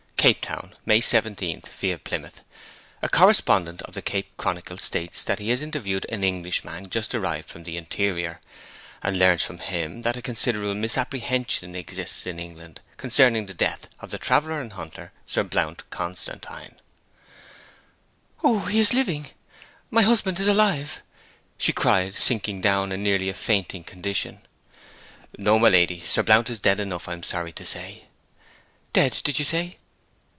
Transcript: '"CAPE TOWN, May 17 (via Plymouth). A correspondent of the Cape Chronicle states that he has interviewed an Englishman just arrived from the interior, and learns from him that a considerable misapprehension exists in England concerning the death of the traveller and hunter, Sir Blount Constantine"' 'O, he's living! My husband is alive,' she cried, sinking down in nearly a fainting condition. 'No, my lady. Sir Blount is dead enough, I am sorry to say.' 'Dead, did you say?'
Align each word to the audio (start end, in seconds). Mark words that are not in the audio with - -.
'"CAPE 0.21 0.41
TOWN, 0.41 0.75
May 0.85 1.01
17 1.01 1.63
(via 1.79 1.97
Plymouth). 1.97 2.41
A 3.01 3.09
correspondent 3.09 3.81
of 3.81 3.95
the 3.95 4.03
Cape 4.03 4.37
Chronicle 4.37 4.77
states 4.77 5.23
that 5.23 5.39
he 5.39 5.49
has 5.49 5.63
interviewed 5.63 6.05
an 6.09 6.23
Englishman 6.23 6.91
just 6.91 7.15
arrived 7.15 7.49
from 7.49 7.63
the 7.63 7.75
interior, 7.75 8.39
and 9.01 9.17
learns 9.17 9.41
from 9.41 9.57
him 9.57 10.03
that 10.03 10.15
a 10.15 10.21
considerable 10.21 10.75
misapprehension 10.75 11.75
exists 11.75 12.27
in 12.27 12.37
England 12.37 12.81
concerning 12.97 13.47
the 13.47 13.53
death 13.55 13.87
of 13.99 14.11
the 14.11 14.19
traveller 14.19 14.61
and 14.61 14.73
hunter, 14.73 15.11
Sir 15.25 15.41
Blount 15.43 15.89
Constantine"' 15.89 16.75
'O, 18.43 18.59
he's 18.67 18.93
living! 18.93 19.31
My 19.89 20.03
husband 20.03 20.39
is 20.39 20.47
alive,' 20.47 21.01
she 21.57 21.73
cried, 21.73 22.13
sinking 22.13 22.61
down 22.61 22.91
in 22.91 23.01
nearly 23.01 23.27
a 23.29 23.33
fainting 23.33 23.83
condition. 23.83 24.43
'No, 25.39 25.57
my 25.57 25.69
lady. 25.69 26.05
Sir 26.05 26.21
Blount 26.21 26.51
is 26.51 26.59
dead 26.59 26.79
enough, 26.79 27.09
I 27.09 27.13
am 27.13 27.23
sorry 27.23 27.53
to 27.53 27.65
say.' 27.65 28.05
'Dead, 28.93 29.19
did 29.23 29.39
you 29.39 29.45
say?' 29.45 29.79